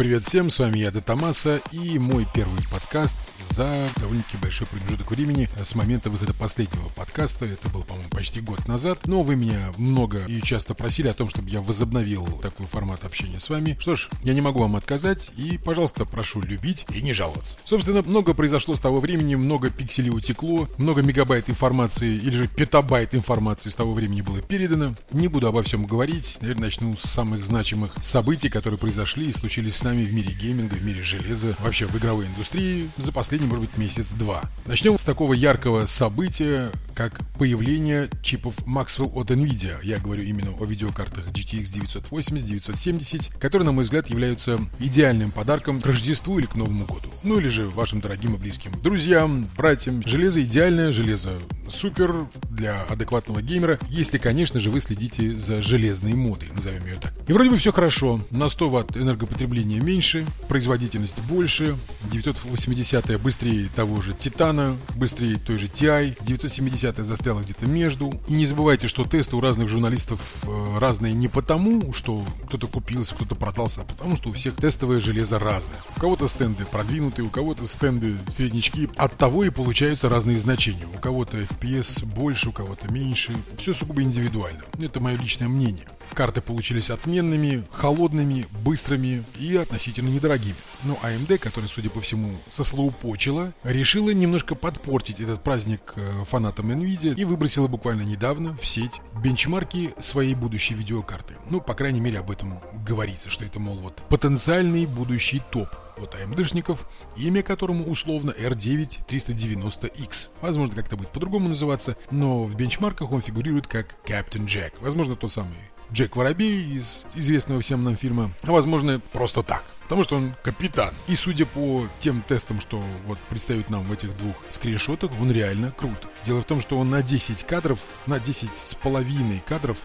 [0.00, 3.18] Привет всем, с вами я, Де Томаса, и мой первый подкаст
[3.50, 7.44] за довольно-таки большой промежуток времени с момента выхода последнего подкаста.
[7.44, 9.06] Это был, по-моему, почти год назад.
[9.06, 13.40] Но вы меня много и часто просили о том, чтобы я возобновил такой формат общения
[13.40, 13.76] с вами.
[13.80, 17.56] Что ж, я не могу вам отказать, и, пожалуйста, прошу любить и не жаловаться.
[17.64, 23.14] Собственно, много произошло с того времени, много пикселей утекло, много мегабайт информации или же петабайт
[23.14, 24.94] информации с того времени было передано.
[25.12, 29.76] Не буду обо всем говорить, наверное, начну с самых значимых событий, которые произошли и случились
[29.76, 33.70] с нами в мире гейминга, в мире железа, вообще в игровой индустрии за последний, может
[33.70, 34.42] быть, месяц-два.
[34.66, 39.76] Начнем с такого яркого события, как появление чипов Maxwell от NVIDIA.
[39.82, 45.80] Я говорю именно о видеокартах GTX 980, 970, которые, на мой взгляд, являются идеальным подарком
[45.80, 47.08] к Рождеству или к Новому году.
[47.22, 50.02] Ну или же вашим дорогим и близким друзьям, братьям.
[50.06, 52.26] Железо идеальное, железо супер
[52.60, 57.14] для адекватного геймера, если, конечно же, вы следите за железной модой, назовем ее так.
[57.26, 58.20] И вроде бы все хорошо.
[58.30, 61.74] На 100 ватт энергопотребление меньше, производительность больше,
[62.12, 68.12] 980 быстрее того же Титана, быстрее той же TI, 970 застряла где-то между.
[68.28, 73.14] И не забывайте, что тесты у разных журналистов э, разные не потому, что кто-то купился,
[73.14, 75.78] кто-то продался, а потому что у всех тестовое железо разное.
[75.96, 78.90] У кого-то стенды продвинутые, у кого-то стенды среднячки.
[78.96, 80.84] От того и получаются разные значения.
[80.94, 83.32] У кого-то FPS больше, у кого-то меньше.
[83.58, 84.62] Все сугубо индивидуально.
[84.80, 85.86] Это мое личное мнение.
[86.14, 90.54] Карты получились отменными, холодными, быстрыми и относительно недорогими.
[90.84, 97.14] Но AMD, которая, судя по всему, сослоупочила, решила немножко подпортить этот праздник э, фанатам Nvidia
[97.14, 101.34] и выбросила буквально недавно в сеть бенчмарки своей будущей видеокарты.
[101.48, 106.14] Ну, по крайней мере, об этом говорится, что это, мол, вот потенциальный будущий топ от
[106.14, 106.80] AMD-шников,
[107.16, 110.28] имя которому условно R9 390X.
[110.40, 114.72] Возможно, как-то будет по-другому называться, но в бенчмарках он фигурирует как Captain Jack.
[114.80, 115.56] Возможно, тот самый
[115.92, 119.64] Джек Воробей из известного всем нам фильма, а возможно просто так.
[119.82, 120.90] Потому что он капитан.
[121.08, 125.72] И судя по тем тестам, что вот предстают нам в этих двух скриншотах, он реально
[125.72, 126.06] крут.
[126.24, 129.78] Дело в том, что он на 10 кадров, на 10 с половиной кадров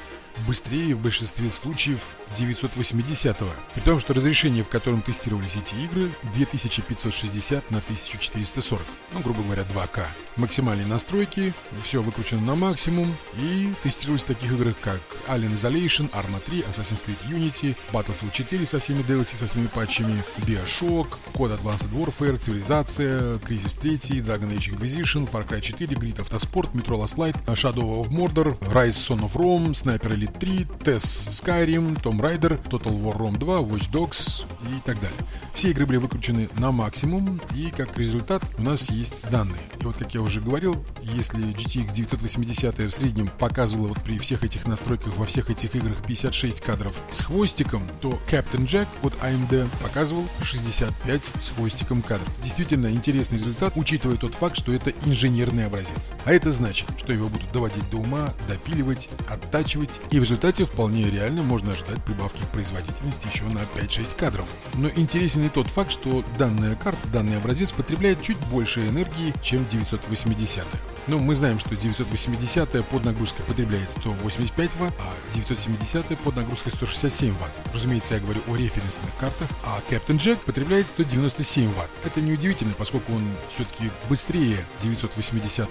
[0.48, 2.00] быстрее в большинстве случаев
[2.38, 3.50] 980-го.
[3.74, 8.82] При том, что разрешение, в котором тестировались эти игры, 2560 на 1440.
[9.14, 10.06] Ну, грубо говоря, 2К.
[10.38, 11.54] Максимальные настройки,
[11.84, 13.14] все выкручено на максимум.
[13.40, 18.66] И тестировались в таких играх, как Alien Isolation, Arma 3, Assassin's Creed Unity, Battlefield 4
[18.66, 24.72] со всеми DLC, со всеми патчами, Bioshock, Code Advanced Warfare, Цивилизация, Crisis 3, Dragon Age
[24.76, 29.36] Inquisition, Far Cry 4, Grid Autosport, Metro Last Light, Shadow of Mordor, Rise Son of
[29.36, 34.82] Rome, Sniper Elite 3, TES Skyrim, Tomb Raider, Total War Rome 2, Watch Dogs и
[34.86, 35.18] так далее.
[35.56, 39.62] Все игры были выкручены на максимум, и как результат у нас есть данные.
[39.80, 44.44] И вот, как я уже говорил, если GTX 980 в среднем показывала вот при всех
[44.44, 49.70] этих настройках во всех этих играх 56 кадров с хвостиком, то Captain Jack от AMD
[49.82, 52.30] показывал 65 с хвостиком кадров.
[52.44, 56.12] Действительно интересный результат, учитывая тот факт, что это инженерный образец.
[56.26, 61.10] А это значит, что его будут доводить до ума, допиливать, оттачивать, и в результате вполне
[61.10, 64.46] реально можно ожидать прибавки производительности еще на 5-6 кадров.
[64.76, 69.68] Но интересен и тот факт, что данная карта, данный образец потребляет чуть больше энергии, чем
[69.68, 70.64] 980.
[71.08, 77.34] Ну, мы знаем, что 980 под нагрузкой потребляет 185 Вт, а 970 под нагрузкой 167
[77.34, 77.74] Вт.
[77.74, 81.90] Разумеется, я говорю о референсных картах, а Captain Jack потребляет 197 Вт.
[82.06, 85.70] Это неудивительно, поскольку он все-таки быстрее 980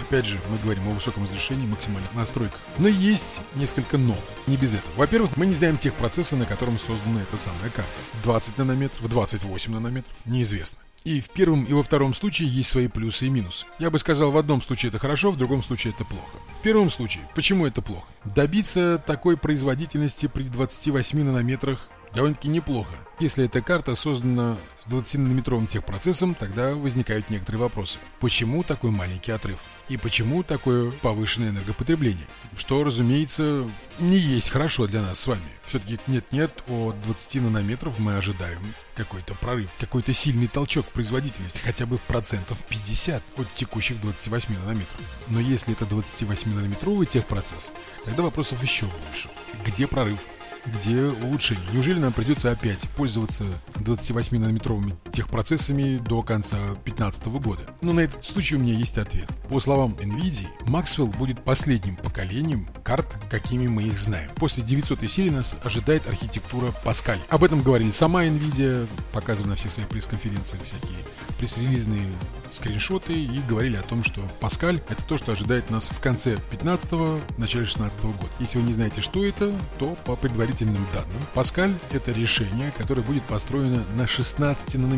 [0.00, 2.58] Опять же, мы говорим о высоком разрешении, максимальных настройках.
[2.78, 4.16] Но есть несколько но.
[4.46, 4.90] Не без этого.
[4.96, 7.90] Во-первых, мы не знаем тех процессов, на котором создана эта самая карта.
[8.22, 10.80] 20 нанометров, 28 нанометров, неизвестно.
[11.04, 13.66] И в первом и во втором случае есть свои плюсы и минусы.
[13.78, 16.38] Я бы сказал, в одном случае это хорошо, в другом случае это плохо.
[16.58, 18.06] В первом случае, почему это плохо?
[18.24, 22.94] Добиться такой производительности при 28 нанометрах довольно-таки неплохо.
[23.20, 27.98] Если эта карта создана с 20-нанометровым техпроцессом, тогда возникают некоторые вопросы.
[28.20, 29.60] Почему такой маленький отрыв?
[29.88, 32.26] И почему такое повышенное энергопотребление?
[32.56, 33.68] Что, разумеется,
[33.98, 35.42] не есть хорошо для нас с вами.
[35.68, 38.60] Все-таки нет-нет, от 20 нанометров мы ожидаем
[38.94, 45.00] какой-то прорыв, какой-то сильный толчок производительности, хотя бы в процентов 50 от текущих 28 нанометров.
[45.28, 47.70] Но если это 28-нанометровый техпроцесс,
[48.04, 49.30] тогда вопросов еще больше.
[49.64, 50.18] Где прорыв?
[50.66, 51.64] Где улучшение.
[51.72, 53.44] Неужели нам придется опять пользоваться
[53.74, 57.62] 28-нанометровыми техпроцессами до конца 2015 года?
[57.80, 59.28] Но на этот случай у меня есть ответ.
[59.48, 64.30] По словам NVIDIA, Maxwell будет последним поколением карт, какими мы их знаем.
[64.36, 67.18] После 900 серии нас ожидает архитектура Pascal.
[67.28, 70.98] Об этом говорили сама NVIDIA, показывали на всех своих пресс-конференциях всякие
[71.38, 72.06] пресс-релизные
[72.50, 77.20] скриншоты и говорили о том, что Pascal это то, что ожидает нас в конце 15-го,
[77.38, 78.30] начале 16 -го года.
[78.40, 81.20] Если вы не знаете, что это, то по предварительным данным.
[81.34, 84.06] Паскаль— это решение, которое будет построено на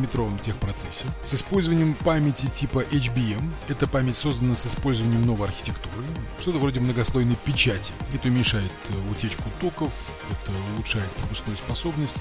[0.06, 3.42] 16-нанометровом техпроцессе с использованием памяти типа HBM.
[3.68, 6.04] Эта память создана с использованием новой архитектуры,
[6.40, 7.92] что-то вроде многослойной печати.
[8.14, 9.92] Это уменьшает э, утечку токов,
[10.30, 12.16] это улучшает пропускную способность,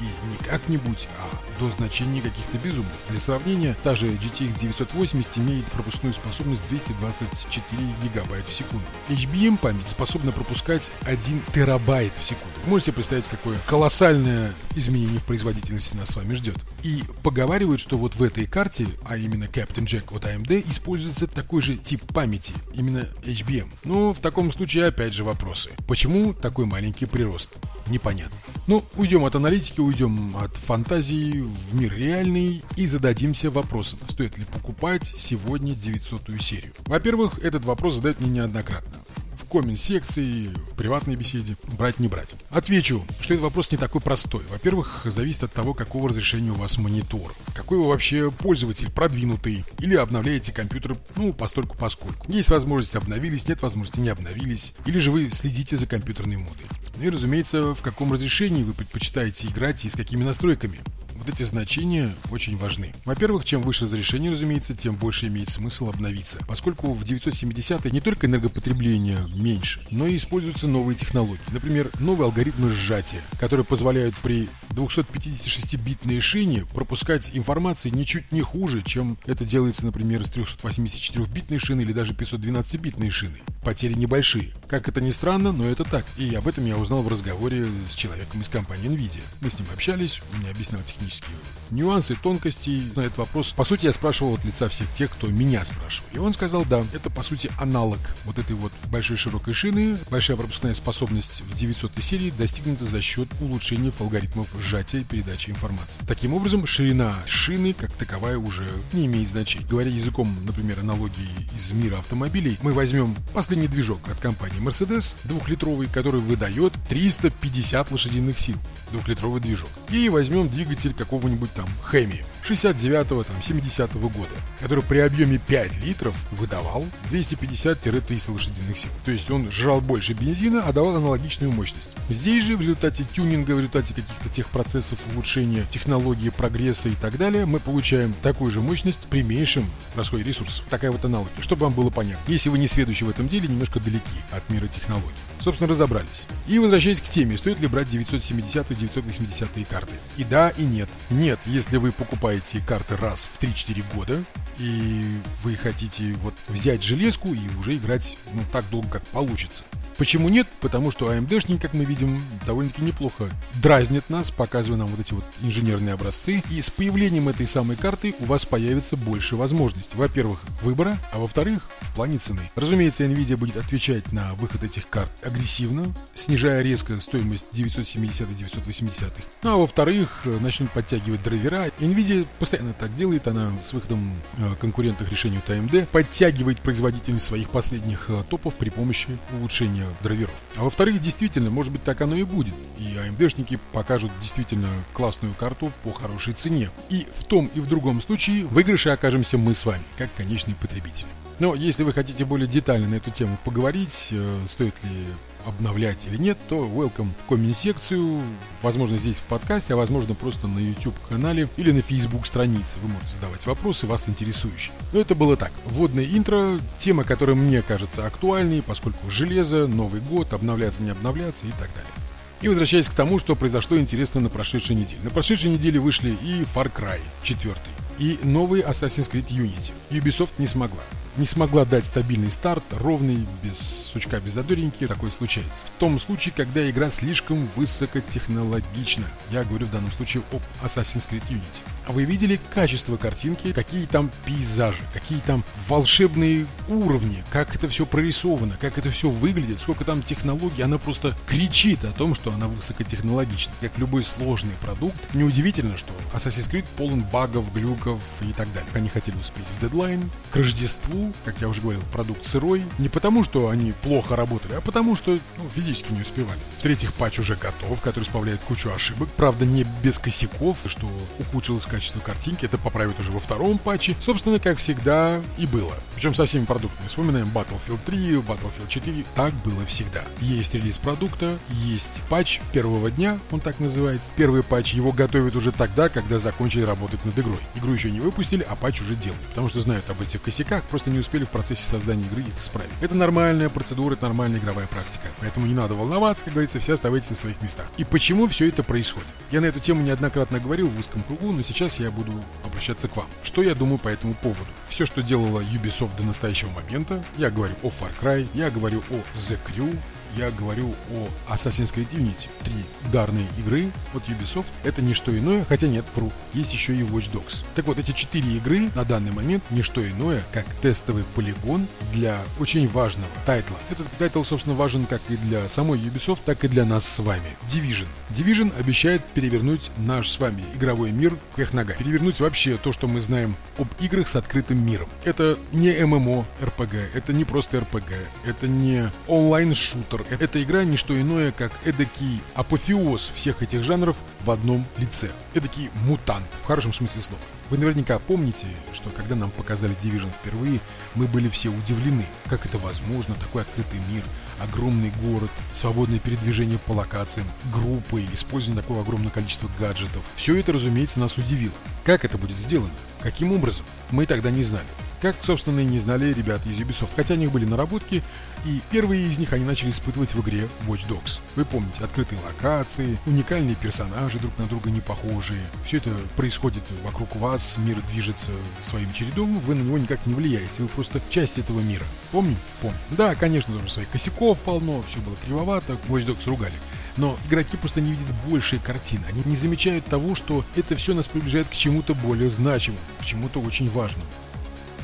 [0.00, 2.92] и не как-нибудь, а до значения каких-то безумных.
[3.10, 8.84] Для сравнения, та же GTX 980 имеет пропускную способность 224 гигабайт в секунду.
[9.08, 12.54] HBM память способна пропускать 1 терабайт в секунду.
[12.66, 16.56] Можете представить, какое колоссальное изменение в производительности нас с вами ждет.
[16.82, 21.62] И поговаривают, что вот в этой карте, а именно Captain Jack от AMD, используется такой
[21.62, 23.68] же тип памяти, именно HBM.
[23.84, 25.70] Но в таком случае опять же вопросы.
[25.86, 27.50] Почему такой маленький прирост?
[27.90, 28.36] Непонятно.
[28.66, 34.44] Ну, уйдем от аналитики, уйдем от фантазии в мир реальный и зададимся вопросом, стоит ли
[34.44, 36.72] покупать сегодня 900 серию.
[36.86, 38.98] Во-первых, этот вопрос задают мне неоднократно
[39.48, 42.34] коммент-секции, в приватной беседе, брать не брать.
[42.50, 44.42] Отвечу, что этот вопрос не такой простой.
[44.50, 47.34] Во-первых, зависит от того, какого разрешения у вас монитор.
[47.54, 52.30] Какой вы вообще пользователь, продвинутый, или обновляете компьютер, ну, постольку поскольку.
[52.30, 56.66] Есть возможность обновились, нет возможности не обновились, или же вы следите за компьютерной модой.
[56.96, 60.80] Ну и, разумеется, в каком разрешении вы предпочитаете играть и с какими настройками
[61.18, 62.92] вот эти значения очень важны.
[63.04, 68.26] Во-первых, чем выше разрешение, разумеется, тем больше имеет смысл обновиться, поскольку в 970 не только
[68.26, 71.40] энергопотребление меньше, но и используются новые технологии.
[71.50, 79.18] Например, новые алгоритмы сжатия, которые позволяют при 256-битной шине пропускать информации ничуть не хуже, чем
[79.26, 83.38] это делается, например, с 384-битной шины или даже 512-битной шины.
[83.64, 84.52] Потери небольшие.
[84.68, 86.04] Как это ни странно, но это так.
[86.16, 89.22] И об этом я узнал в разговоре с человеком из компании NVIDIA.
[89.40, 93.52] Мы с ним общались, он мне объяснял технически технические нюансы, тонкости на этот вопрос.
[93.52, 96.08] По сути, я спрашивал от лица всех тех, кто меня спрашивал.
[96.12, 99.98] И он сказал, да, это по сути аналог вот этой вот большой широкой шины.
[100.10, 106.00] Большая пропускная способность в 900 серии достигнута за счет улучшения алгоритмов сжатия и передачи информации.
[106.06, 109.66] Таким образом, ширина шины как таковая уже не имеет значения.
[109.66, 115.88] Говоря языком, например, аналогии из мира автомобилей, мы возьмем последний движок от компании Mercedes, двухлитровый,
[115.88, 118.56] который выдает 350 лошадиных сил.
[118.90, 119.68] Двухлитровый движок.
[119.90, 124.30] И возьмем двигатель какого-нибудь там Хэми 69-го, там, 70-го года,
[124.60, 128.90] который при объеме 5 литров выдавал 250-300 лошадиных сил.
[129.04, 131.94] То есть он жрал больше бензина, а давал аналогичную мощность.
[132.08, 137.18] Здесь же в результате тюнинга, в результате каких-то тех процессов улучшения технологии, прогресса и так
[137.18, 140.64] далее, мы получаем такую же мощность при меньшем расходе ресурсов.
[140.70, 142.20] Такая вот аналогия, чтобы вам было понятно.
[142.30, 145.12] Если вы не сведущий в этом деле, немножко далеки от мира технологий.
[145.40, 146.24] Собственно, разобрались.
[146.46, 149.92] И возвращаясь к теме, стоит ли брать 970 и 980 карты?
[150.16, 150.88] И да, и нет.
[151.10, 152.27] Нет, если вы покупаете
[152.66, 154.24] карты раз в 3-4 года,
[154.58, 155.04] и
[155.42, 159.64] вы хотите вот взять железку и уже играть ну, так долго, как получится.
[159.98, 160.46] Почему нет?
[160.60, 163.28] Потому что AMD-шники, как мы видим, довольно-таки неплохо
[163.60, 166.40] дразнят нас, показывая нам вот эти вот инженерные образцы.
[166.52, 169.96] И с появлением этой самой карты у вас появится больше возможностей.
[169.96, 172.48] Во-первых, выбора, а во-вторых, в плане цены.
[172.54, 179.12] Разумеется, Nvidia будет отвечать на выход этих карт агрессивно, снижая резко стоимость 970 и 980.
[179.42, 181.72] Ну а во-вторых, начнут подтягивать драйвера.
[181.80, 187.50] Nvidia постоянно так делает, она с выходом э, конкурентных решений от AMD подтягивает производительность своих
[187.50, 190.34] последних э, топов при помощи улучшения драйверов.
[190.56, 192.54] А во-вторых, действительно, может быть так оно и будет.
[192.78, 196.70] И AMD-шники покажут действительно классную карту по хорошей цене.
[196.90, 200.54] И в том и в другом случае в выигрыше окажемся мы с вами, как конечный
[200.54, 201.06] потребитель.
[201.38, 205.06] Но если вы хотите более детально на эту тему поговорить, э, стоит ли
[205.48, 208.22] обновлять или нет, то welcome в коммент-секцию,
[208.62, 212.78] возможно здесь в подкасте, а возможно просто на YouTube-канале или на Facebook-странице.
[212.82, 214.72] Вы можете задавать вопросы, вас интересующие.
[214.92, 215.52] Но это было так.
[215.64, 221.50] Вводное интро, тема, которая мне кажется актуальной, поскольку железо, Новый год, обновляться, не обновляться и
[221.50, 221.92] так далее.
[222.40, 225.00] И возвращаясь к тому, что произошло интересно на прошедшей неделе.
[225.02, 227.54] На прошедшей неделе вышли и Far Cry 4,
[227.98, 229.72] и новый Assassin's Creed Unity.
[229.90, 230.82] Ubisoft не смогла
[231.18, 233.58] не смогла дать стабильный старт, ровный, без
[233.92, 235.66] сучка, без задоринки, такое случается.
[235.66, 239.06] В том случае, когда игра слишком высокотехнологична.
[239.30, 241.42] Я говорю в данном случае об Assassin's Creed Unity.
[241.86, 247.86] А вы видели качество картинки, какие там пейзажи, какие там волшебные уровни, как это все
[247.86, 250.62] прорисовано, как это все выглядит, сколько там технологий.
[250.62, 253.54] Она просто кричит о том, что она высокотехнологична.
[253.60, 257.87] Как любой сложный продукт, неудивительно, что Assassin's Creed полон багов, глюков
[258.20, 258.70] и так далее.
[258.74, 262.62] Они хотели успеть в дедлайн, к Рождеству, как я уже говорил, продукт сырой.
[262.78, 266.38] Не потому, что они плохо работали, а потому, что ну, физически не успевали.
[266.58, 269.08] В-третьих, патч уже готов, который исправляет кучу ошибок.
[269.16, 272.44] Правда, не без косяков, что ухудшилось качество картинки.
[272.44, 273.96] Это поправят уже во втором патче.
[274.00, 275.74] Собственно, как всегда и было.
[275.94, 276.88] Причем со всеми продуктами.
[276.88, 279.04] Вспоминаем Battlefield 3, Battlefield 4.
[279.14, 280.02] Так было всегда.
[280.20, 284.12] Есть релиз продукта, есть патч первого дня, он так называется.
[284.16, 287.38] Первый патч его готовят уже тогда, когда закончили работать над игрой.
[287.54, 289.22] Игру еще не выпустили, а патч уже делают.
[289.28, 292.70] Потому что знают об этих косяках, просто не успели в процессе создания игры их исправить.
[292.80, 295.06] Это нормальная процедура, это нормальная игровая практика.
[295.20, 297.66] Поэтому не надо волноваться, как говорится, все оставайтесь на своих местах.
[297.76, 299.08] И почему все это происходит?
[299.30, 302.12] Я на эту тему неоднократно говорил в узком кругу, но сейчас я буду
[302.44, 303.06] обращаться к вам.
[303.22, 304.50] Что я думаю по этому поводу?
[304.68, 308.94] Все, что делала Ubisoft до настоящего момента, я говорю о Far Cry, я говорю о
[309.16, 309.76] The Crew,
[310.16, 312.28] я говорю о Assassin's Creed Unity.
[312.44, 312.54] Три
[312.88, 314.46] ударные игры от Ubisoft.
[314.64, 317.44] Это не что иное, хотя нет, вру, есть еще и Watch Dogs.
[317.54, 322.20] Так вот, эти четыре игры на данный момент не что иное, как тестовый полигон для
[322.38, 323.56] очень важного тайтла.
[323.70, 327.36] Этот тайтл, собственно, важен как и для самой Ubisoft, так и для нас с вами.
[327.52, 327.86] Division.
[328.10, 331.74] Division обещает перевернуть наш с вами игровой мир кверх ногами.
[331.74, 334.88] Перевернуть вообще то, что мы знаем об играх с открытым миром.
[335.04, 341.32] Это не MMORPG, это не просто RPG, это не онлайн-шутер, эта игра не что иное,
[341.32, 345.10] как эдакий апофеоз всех этих жанров в одном лице.
[345.34, 347.22] Эдакий мутант, в хорошем смысле слова.
[347.50, 350.60] Вы наверняка помните, что когда нам показали Division впервые,
[350.94, 354.02] мы были все удивлены, как это возможно, такой открытый мир,
[354.38, 360.02] огромный город, свободное передвижение по локациям, группы, использование такого огромного количества гаджетов.
[360.16, 361.54] Все это, разумеется, нас удивило.
[361.84, 362.72] Как это будет сделано?
[363.02, 363.64] Каким образом?
[363.90, 364.66] Мы тогда не знали.
[365.00, 368.02] Как, собственно, и не знали ребята из Ubisoft, хотя у них были наработки,
[368.44, 371.20] и первые из них они начали испытывать в игре Watch Dogs.
[371.36, 375.40] Вы помните, открытые локации, уникальные персонажи друг на друга не похожие.
[375.64, 380.62] Все это происходит вокруг вас, мир движется своим чередом, вы на него никак не влияете,
[380.62, 381.84] вы просто часть этого мира.
[382.10, 382.36] Помним?
[382.60, 382.78] Помним.
[382.90, 386.54] Да, конечно, тоже своих косяков полно, все было кривовато, Watch Dogs ругали.
[386.96, 389.04] Но игроки просто не видят большей картины.
[389.08, 393.40] Они не замечают того, что это все нас приближает к чему-то более значимому, к чему-то
[393.40, 394.04] очень важному.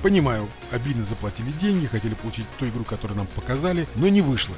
[0.04, 4.54] Понимаю, обидно заплатили деньги, хотели получить ту игру, которую нам показали, но не вышло.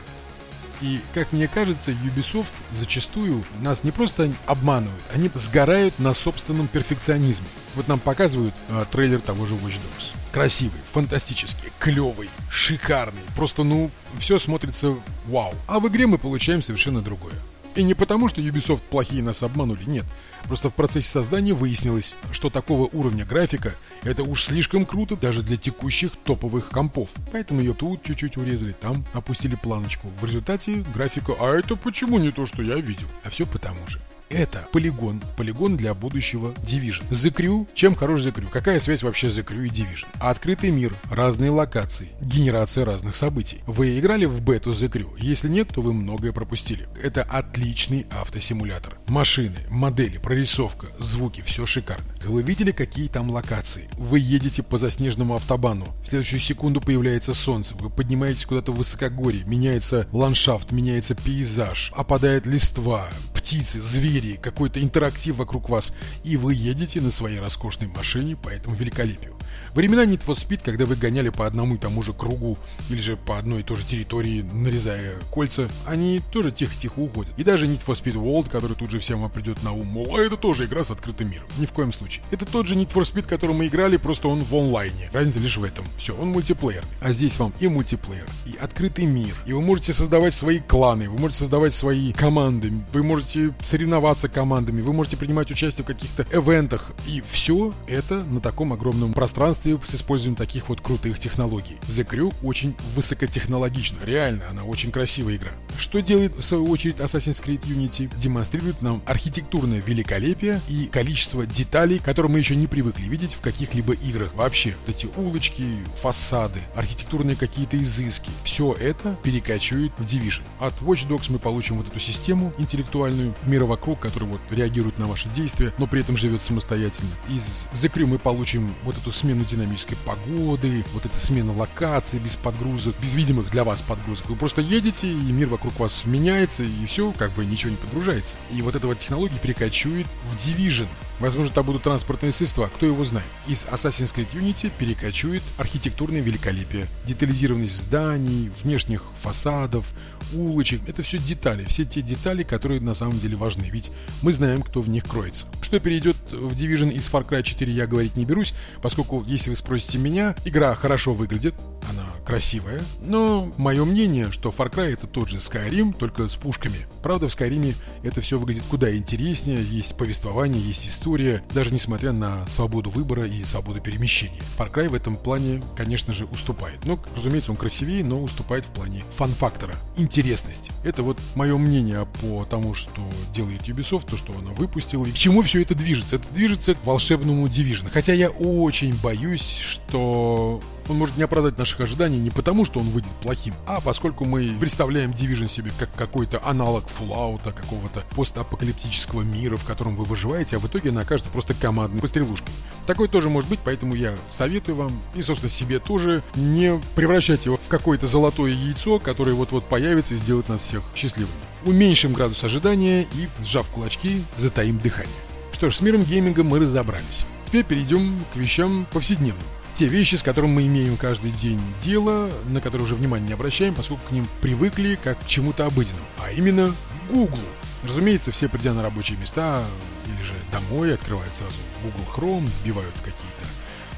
[0.80, 7.46] И, как мне кажется, Ubisoft зачастую нас не просто обманывают, они сгорают на собственном перфекционизме.
[7.76, 10.10] Вот нам показывают э, трейлер того же Watch Dogs.
[10.32, 13.22] Красивый, фантастический, клевый, шикарный.
[13.36, 15.54] Просто, ну, все смотрится вау.
[15.68, 17.34] А в игре мы получаем совершенно другое.
[17.76, 20.06] И не потому, что Ubisoft плохие нас обманули, нет.
[20.46, 25.56] Просто в процессе создания выяснилось, что такого уровня графика это уж слишком круто даже для
[25.56, 27.08] текущих топовых компов.
[27.32, 30.08] Поэтому ее тут чуть-чуть урезали, там опустили планочку.
[30.20, 34.00] В результате графика «А это почему не то, что я видел?» А все потому же.
[34.28, 35.22] Это полигон.
[35.36, 37.08] Полигон для будущего Division.
[37.10, 37.68] The Crew.
[37.74, 38.48] Чем хорош The Crew?
[38.50, 40.06] Какая связь вообще The Crew и Division?
[40.18, 43.60] Открытый мир, разные локации, генерация разных событий.
[43.66, 45.16] Вы играли в бету The Crew?
[45.18, 46.88] Если нет, то вы многое пропустили.
[47.00, 48.98] Это отличный автосимулятор.
[49.06, 52.06] Машины, модели, прорисовка, звуки, все шикарно.
[52.24, 53.88] Вы видели, какие там локации?
[53.92, 55.86] Вы едете по заснеженному автобану.
[56.02, 57.74] В следующую секунду появляется солнце.
[57.76, 59.44] Вы поднимаетесь куда-то в высокогорье.
[59.44, 61.92] Меняется ландшафт, меняется пейзаж.
[61.94, 65.92] Опадает листва, птицы, звери звери, какой-то интерактив вокруг вас,
[66.24, 69.36] и вы едете на своей роскошной машине по этому великолепию.
[69.74, 72.56] Времена Need for Speed, когда вы гоняли по одному и тому же кругу,
[72.88, 77.32] или же по одной и той же территории, нарезая кольца, они тоже тихо-тихо уходят.
[77.36, 80.16] И даже Need for Speed World, который тут же всем вам придет на ум, мол,
[80.16, 81.46] а это тоже игра с открытым миром.
[81.58, 82.24] Ни в коем случае.
[82.30, 85.10] Это тот же Need for Speed, который мы играли, просто он в онлайне.
[85.12, 85.84] Разница лишь в этом.
[85.98, 86.84] Все, он мультиплеер.
[87.02, 91.18] А здесь вам и мультиплеер, и открытый мир, и вы можете создавать свои кланы, вы
[91.18, 96.92] можете создавать свои команды, вы можете соревноваться командами, вы можете принимать участие в каких-то эвентах,
[97.06, 101.76] и все это на таком огромном пространстве с использованием таких вот крутых технологий.
[101.88, 105.50] The Crew очень высокотехнологична, реально, она очень красивая игра.
[105.76, 108.10] Что делает, в свою очередь, Assassin's Creed Unity?
[108.18, 113.94] Демонстрирует нам архитектурное великолепие и количество деталей, которые мы еще не привыкли видеть в каких-либо
[113.94, 114.34] играх.
[114.34, 120.42] Вообще, вот эти улочки, фасады, архитектурные какие-то изыски, все это перекачивает в Division.
[120.60, 125.06] От Watch Dogs мы получим вот эту систему интеллектуальную, мира вокруг, который вот реагирует на
[125.06, 127.10] ваши действия, но при этом живет самостоятельно.
[127.28, 132.36] Из The Crew мы получим вот эту смену динамической погоды, вот эта смена локаций без
[132.36, 134.28] подгрузок, без видимых для вас подгрузок.
[134.28, 138.36] Вы просто едете, и мир вокруг вас меняется, и все, как бы ничего не подгружается.
[138.52, 140.86] И вот эта вот технология перекочует в Division.
[141.18, 143.26] Возможно, там будут транспортные средства, кто его знает.
[143.46, 149.86] Из Assassin's Creed Unity перекочует архитектурное великолепие, детализированность зданий, внешних фасадов,
[150.34, 150.80] улочек.
[150.88, 153.90] Это все детали, все те детали, которые на самом деле важны, ведь
[154.22, 155.46] мы знаем, кто в них кроется.
[155.62, 159.56] Что перейдет в Division из Far Cry 4, я говорить не берусь, поскольку, если вы
[159.56, 161.54] спросите меня, игра хорошо выглядит,
[161.88, 166.86] она красивая, но мое мнение, что Far Cry это тот же Skyrim, только с пушками.
[167.02, 172.46] Правда, в Skyrim это все выглядит куда интереснее, есть повествование, есть история, даже несмотря на
[172.48, 174.40] свободу выбора и свободу перемещения.
[174.58, 176.84] Far Cry в этом плане, конечно же, уступает.
[176.84, 179.76] Но, разумеется, он красивее, но уступает в плане фан-фактора,
[180.16, 180.72] интересности.
[180.82, 183.02] Это вот мое мнение по тому, что
[183.34, 186.16] делает Ubisoft, то, что она выпустила, и к чему все это движется.
[186.16, 187.90] Это движется к волшебному Division.
[187.92, 192.86] Хотя я очень боюсь, что он может не оправдать наших ожиданий не потому, что он
[192.86, 199.56] выйдет плохим, а поскольку мы представляем Division себе как какой-то аналог Fallout, какого-то постапокалиптического мира,
[199.56, 202.52] в котором вы выживаете, а в итоге она окажется просто командной пострелушкой.
[202.86, 207.56] Такое тоже может быть, поэтому я советую вам и, собственно, себе тоже не превращать его
[207.56, 211.34] в какое-то золотое яйцо, которое вот-вот появится и сделает нас всех счастливыми.
[211.64, 215.12] Уменьшим градус ожидания и, сжав кулачки, затаим дыхание.
[215.52, 217.24] Что ж, с миром гейминга мы разобрались.
[217.46, 219.42] Теперь перейдем к вещам повседневным
[219.76, 223.74] те вещи, с которыми мы имеем каждый день дело, на которые уже внимания не обращаем,
[223.74, 226.74] поскольку к ним привыкли как к чему-то обыденному, а именно
[227.10, 227.38] Google.
[227.84, 229.62] Разумеется, все придя на рабочие места
[230.06, 233.46] или же домой, открывают сразу Google Chrome, вбивают какие-то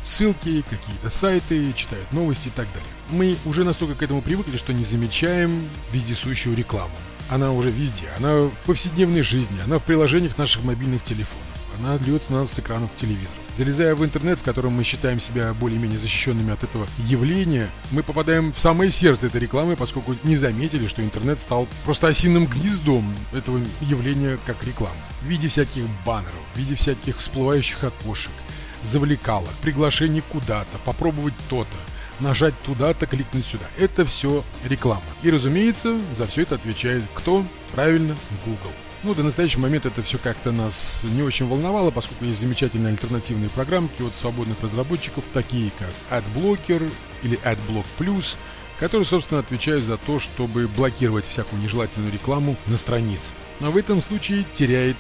[0.03, 2.91] ссылки, какие-то сайты, читают новости и так далее.
[3.11, 6.95] Мы уже настолько к этому привыкли, что не замечаем вездесущую рекламу.
[7.29, 11.47] Она уже везде, она в повседневной жизни, она в приложениях наших мобильных телефонов,
[11.79, 13.31] она льется на нас с экранов телевизора.
[13.59, 18.53] Залезая в интернет, в котором мы считаем себя более-менее защищенными от этого явления, мы попадаем
[18.53, 23.61] в самое сердце этой рекламы, поскольку не заметили, что интернет стал просто осиным гнездом этого
[23.81, 24.95] явления как рекламы.
[25.23, 28.31] В виде всяких баннеров, в виде всяких всплывающих окошек,
[28.85, 31.77] завлекалок, приглашений куда-то, попробовать то-то
[32.21, 33.65] нажать туда-то, кликнуть сюда.
[33.77, 35.03] Это все реклама.
[35.23, 37.45] И, разумеется, за все это отвечает кто?
[37.75, 38.73] Правильно, Google.
[39.05, 43.49] Ну, до настоящего момента это все как-то нас не очень волновало, поскольку есть замечательные альтернативные
[43.49, 46.91] программки от свободных разработчиков, такие как AdBlocker
[47.23, 48.35] или AdBlock Plus,
[48.81, 53.35] которые, собственно, отвечают за то, чтобы блокировать всякую нежелательную рекламу на странице.
[53.61, 54.97] Но в этом случае теряет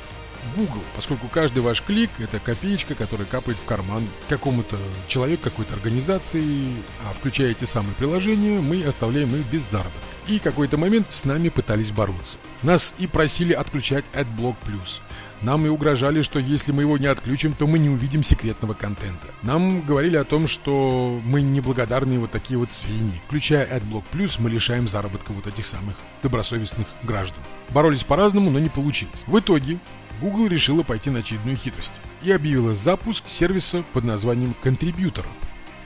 [0.56, 4.76] Google, поскольку каждый ваш клик– это копеечка, которая капает в карман какому-то
[5.06, 9.98] человеку, какой-то организации, а включая эти самые приложения, мы оставляем их без заработка.
[10.26, 12.36] И какой-то момент с нами пытались бороться.
[12.62, 15.00] Нас и просили отключать AdBlock Plus.
[15.40, 19.28] Нам и угрожали, что если мы его не отключим, то мы не увидим секретного контента.
[19.42, 23.20] Нам говорили о том, что мы неблагодарные вот такие вот свиньи.
[23.26, 27.42] Включая AdBlock Plus, мы лишаем заработка вот этих самых добросовестных граждан.
[27.70, 29.22] Боролись по-разному, но не получилось.
[29.26, 29.78] В итоге
[30.20, 35.24] Google решила пойти на очередную хитрость и объявила запуск сервиса под названием Contributor.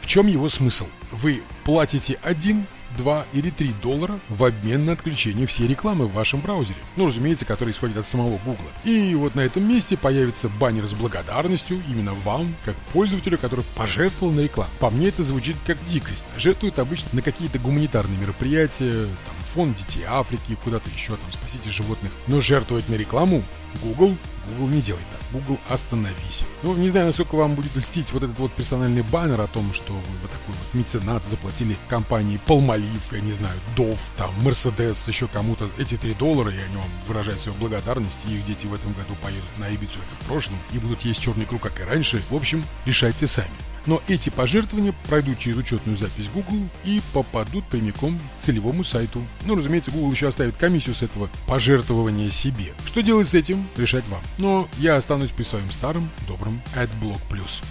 [0.01, 0.87] В чем его смысл?
[1.13, 2.67] Вы платите 1,
[2.99, 6.79] 2 или 3 доллара в обмен на отключение всей рекламы в вашем браузере.
[6.97, 8.65] Ну, разумеется, который исходит от самого Google.
[8.85, 14.33] И вот на этом месте появится баннер с благодарностью именно вам, как пользователю, который пожертвовал
[14.33, 14.71] на рекламу.
[14.81, 16.27] По мне это звучит как дикость.
[16.37, 22.13] Жертвуют обычно на какие-то гуманитарные мероприятия, там, фонд детей Африки, куда-то еще, там, спасите животных.
[22.27, 23.43] Но жертвовать на рекламу
[23.83, 24.17] Google
[24.49, 25.21] Google не делай так.
[25.33, 26.45] Google остановись.
[26.63, 29.93] Ну, не знаю, насколько вам будет льстить вот этот вот персональный баннер о том, что
[29.93, 35.29] вы вот такой вот меценат заплатили компании Palmolive, я не знаю, Dove, там, Mercedes, еще
[35.29, 38.93] кому-то эти 3 доллара, и они вам выражают свою благодарность, и их дети в этом
[38.93, 42.23] году поедут на Ибицу, как в прошлом, и будут есть черный круг, как и раньше.
[42.29, 43.72] В общем, решайте сами.
[43.87, 49.23] Но эти пожертвования пройдут через учетную запись Google и попадут прямиком к целевому сайту.
[49.45, 52.73] Ну, разумеется, Google еще оставит комиссию с этого пожертвования себе.
[52.87, 54.21] Что делать с этим, решать вам.
[54.39, 57.63] Но я останусь при своем старом добром AdBlock Plus.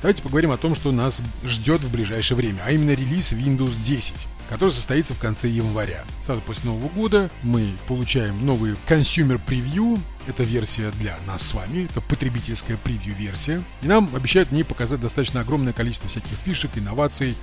[0.00, 4.26] Давайте поговорим о том, что нас ждет в ближайшее время, а именно релиз Windows 10
[4.52, 6.04] который состоится в конце января.
[6.26, 11.84] Сразу после Нового года мы получаем новый Consumer Preview, это версия для нас с вами,
[11.84, 13.62] это потребительская превью-версия.
[13.82, 17.36] И нам обещают в ней показать достаточно огромное количество всяких фишек, инноваций,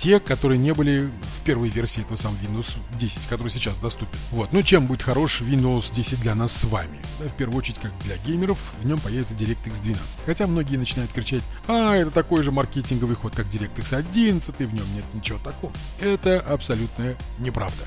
[0.00, 4.18] те, которые не были в первой версии этого самого Windows 10, который сейчас доступен.
[4.30, 4.50] Вот.
[4.50, 6.98] Ну, чем будет хорош Windows 10 для нас с вами?
[7.18, 10.20] Да, в первую очередь, как для геймеров, в нем появится DirectX 12.
[10.24, 14.74] Хотя многие начинают кричать, а, это такой же маркетинговый ход, как DirectX 11, и в
[14.74, 15.72] нем нет ничего такого.
[16.00, 17.84] Это абсолютная неправда.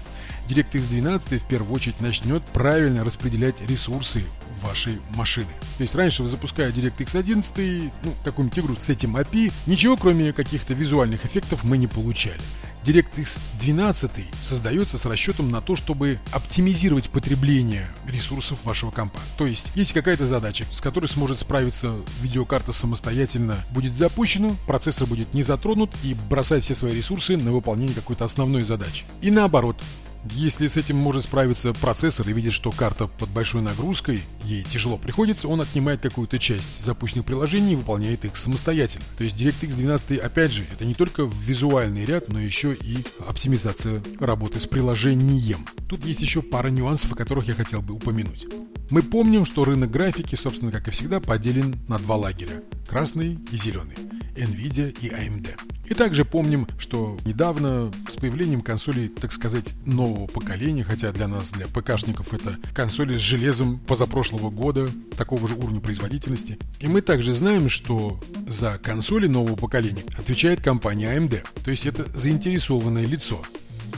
[0.47, 4.23] DirectX 12 в первую очередь начнет правильно распределять ресурсы
[4.61, 5.49] вашей машины.
[5.77, 10.73] То есть раньше, запуская DirectX 11, ну, какую-нибудь игру с этим API, ничего кроме каких-то
[10.73, 12.39] визуальных эффектов мы не получали.
[12.83, 19.21] DirectX 12 создается с расчетом на то, чтобы оптимизировать потребление ресурсов вашего компа.
[19.37, 25.33] То есть, если какая-то задача, с которой сможет справиться видеокарта самостоятельно, будет запущена, процессор будет
[25.33, 29.05] не затронут и бросать все свои ресурсы на выполнение какой-то основной задачи.
[29.21, 29.81] И наоборот,
[30.31, 34.97] если с этим может справиться процессор и видит, что карта под большой нагрузкой, ей тяжело
[34.97, 39.05] приходится, он отнимает какую-то часть запущенных приложений и выполняет их самостоятельно.
[39.17, 44.01] То есть DirectX 12, опять же, это не только визуальный ряд, но еще и оптимизация
[44.19, 45.65] работы с приложением.
[45.87, 48.47] Тут есть еще пара нюансов, о которых я хотел бы упомянуть.
[48.89, 53.57] Мы помним, что рынок графики, собственно, как и всегда, поделен на два лагеря– красный и
[53.57, 53.95] зеленый,
[54.35, 55.72] NVIDIA и AMD.
[55.85, 61.51] И также помним, что недавно с появлением консолей, так сказать, нового поколения, хотя для нас,
[61.51, 66.57] для ПКшников, это консоли с железом позапрошлого года, такого же уровня производительности.
[66.79, 72.05] И мы также знаем, что за консоли нового поколения отвечает компания AMD, то есть это
[72.17, 73.41] заинтересованное лицо.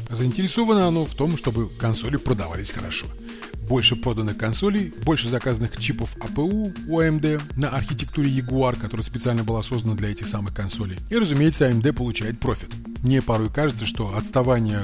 [0.10, 3.08] Заинтересовано оно в том, чтобы консоли продавались хорошо–
[3.68, 9.64] больше проданных консолей, больше заказанных чипов APU у AMD на архитектуре Jaguar, которая специально была
[9.64, 10.98] создана для этих самых консолей.
[11.10, 12.70] И, разумеется, AMD получает профит.
[13.02, 14.82] Мне порой кажется, что отставание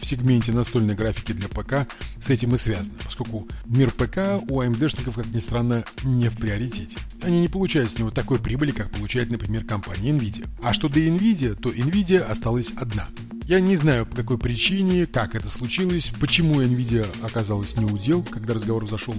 [0.00, 1.88] в сегменте настольной графики для ПК
[2.20, 6.98] с этим и связано, поскольку мир ПК у AMD-шников, как ни странно, не в приоритете.
[7.22, 10.46] Они не получают с него такой прибыли, как получает, например, компания NVIDIA.
[10.62, 13.06] А что до NVIDIA, то NVIDIA осталась одна–
[13.46, 18.54] я не знаю, по какой причине, как это случилось, почему Nvidia оказалась не удел, когда
[18.54, 19.14] разговор зашел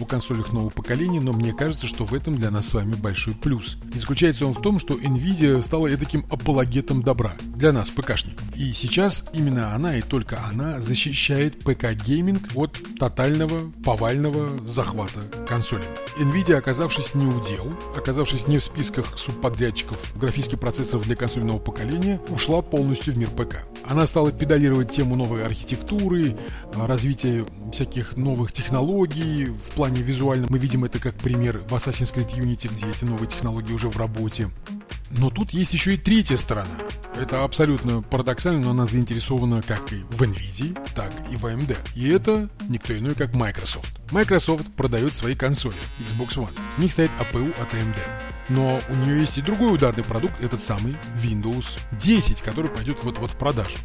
[0.00, 3.34] о консолях нового поколения, но мне кажется, что в этом для нас с вами большой
[3.34, 3.76] плюс.
[3.94, 8.44] И заключается он в том, что Nvidia стала таким апологетом добра для нас, ПКшников.
[8.56, 15.86] И сейчас именно она и только она защищает ПК-гейминг от тотального, повального захвата консолями.
[16.18, 22.20] Nvidia, оказавшись не удел, оказавшись не в списках субподрядчиков графических процессоров для консолей нового поколения,
[22.28, 23.64] ушла полностью в мир ПК.
[23.84, 26.36] Она стала педалировать тему новой архитектуры,
[26.74, 29.46] развития всяких новых технологий.
[29.46, 33.28] В плане визуальном мы видим это как пример в Assassin's Creed Unity, где эти новые
[33.28, 34.50] технологии уже в работе.
[35.10, 36.68] Но тут есть еще и третья сторона.
[37.16, 41.76] Это абсолютно парадоксально, но она заинтересована как и в NVIDIA, так и в AMD.
[41.94, 43.88] И это никто иной, как Microsoft.
[44.12, 46.56] Microsoft продает свои консоли Xbox One.
[46.76, 47.96] В них стоит APU от AMD.
[48.48, 51.66] Но у нее есть и другой ударный продукт, этот самый Windows
[52.00, 53.76] 10, который пойдет вот-вот в продажу.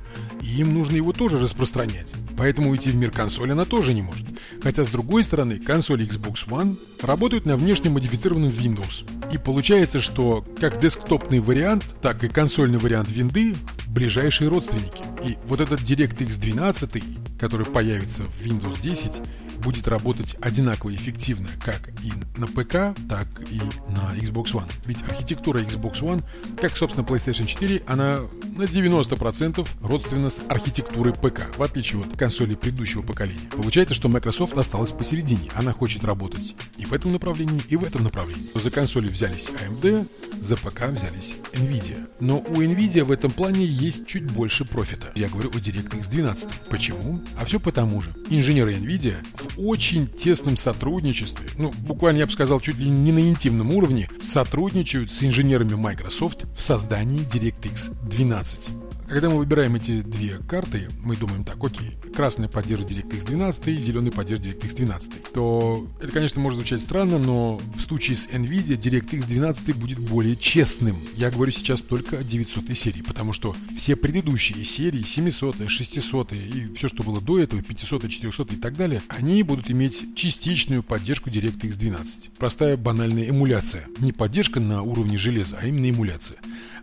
[0.41, 2.13] И им нужно его тоже распространять.
[2.37, 4.25] Поэтому уйти в мир консоли она тоже не может.
[4.61, 9.05] Хотя, с другой стороны, консоли Xbox One работают на внешне модифицированном Windows.
[9.31, 13.53] И получается, что как десктопный вариант, так и консольный вариант винды–
[13.93, 15.03] ближайшие родственники.
[15.23, 17.03] И вот этот DirectX 12,
[17.39, 19.21] который появится в Windows 10,
[19.63, 23.59] будет работать одинаково эффективно как и на ПК, так и
[23.91, 24.69] на Xbox One.
[24.85, 26.23] Ведь архитектура Xbox One,
[26.59, 28.21] как, собственно, PlayStation 4, она
[28.55, 33.49] на 90% родственна с архитектурой ПК, в отличие от консолей предыдущего поколения.
[33.55, 35.49] Получается, что Microsoft осталась посередине.
[35.55, 38.49] Она хочет работать и в этом направлении, и в этом направлении.
[38.53, 40.07] За консоли взялись AMD,
[40.41, 42.07] за ПК взялись Nvidia.
[42.19, 45.11] Но у Nvidia в этом плане есть чуть больше профита.
[45.15, 46.49] Я говорю о DirectX 12.
[46.69, 47.21] Почему?
[47.37, 48.13] А все потому же.
[48.29, 53.19] Инженеры Nvidia в очень тесном сотрудничестве, ну, буквально я бы сказал, чуть ли не на
[53.19, 58.82] интимном уровне, сотрудничают с инженерами Microsoft в создании DirectX 12.
[59.07, 64.11] Когда мы выбираем эти две карты, мы думаем так, окей, красная поддерживает DirectX 12, зеленый
[64.11, 69.27] поддерживает DirectX 12, то это, конечно, может звучать странно, но в случае с NVIDIA DirectX
[69.27, 70.97] 12 будет более честным.
[71.15, 76.73] Я говорю сейчас только о 900 серии, потому что все предыдущие серии, 700, 600 и
[76.75, 81.29] все, что было до этого, 500, 400 и так далее, они будут иметь частичную поддержку
[81.29, 82.31] DirectX 12.
[82.37, 83.85] Простая банальная эмуляция.
[83.99, 86.37] Не поддержка на уровне железа, а именно эмуляция.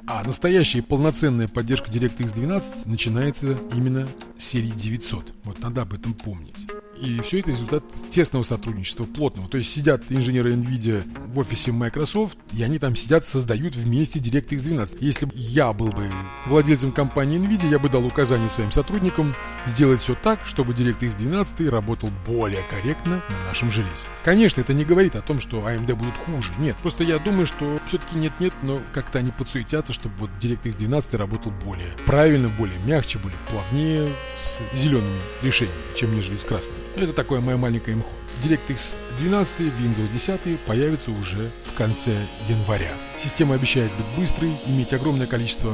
[0.07, 4.09] А настоящая полноценная поддержка DirectX 12 начинается именно
[4.39, 5.35] с серии 900.
[5.45, 6.67] Вот надо об этом помнить.
[7.01, 9.49] И все это результат тесного сотрудничества, плотного.
[9.49, 14.59] То есть сидят инженеры NVIDIA в офисе Microsoft, и они там сидят, создают вместе DirectX
[14.59, 15.01] 12.
[15.01, 16.11] Если бы я был бы
[16.47, 19.35] владельцем компании NVIDIA, я бы дал указание своим сотрудникам
[19.67, 24.05] сделать все так, чтобы DirectX 12 работал более корректно на нашем железе.
[24.25, 26.53] Конечно, это не говорит о том, что AMD будут хуже.
[26.59, 31.15] Нет, просто я думаю, что все-таки нет-нет, но как-то они подсуетятся, чтобы вот DirectX 12
[31.15, 36.90] работал более правильно, более мягче, более плавнее, с зелеными решениями, чем нежели с красными.
[36.97, 38.09] Это такое мое маленькое имхо.
[38.43, 42.93] DirectX 12 Windows 10 появятся уже в конце января.
[43.19, 45.73] Система обещает быть быстрой, иметь огромное количество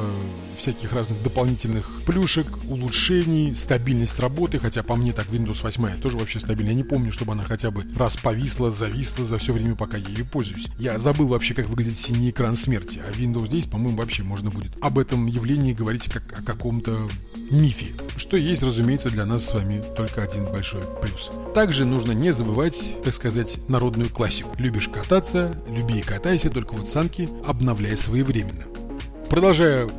[0.57, 6.39] всяких разных дополнительных плюшек, улучшений, стабильность работы, хотя по мне так Windows 8 тоже вообще
[6.39, 6.73] стабильная.
[6.73, 10.07] Я не помню, чтобы она хотя бы раз повисла, зависла за все время, пока я
[10.07, 10.67] ее пользуюсь.
[10.79, 14.71] Я забыл вообще, как выглядит синий экран смерти, а Windows 10, по-моему, вообще можно будет
[14.81, 17.07] об этом явлении говорить как о каком-то
[17.49, 21.29] мифе, что есть, разумеется, для нас с вами только один большой плюс.
[21.53, 24.51] Также нужно не забывать, так сказать, народную классику.
[24.57, 28.65] Любишь кататься, люби и катайся, только вот санки обновляя своевременно.
[29.29, 29.89] Продолжая